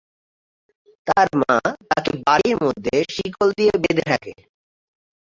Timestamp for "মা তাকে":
1.41-2.11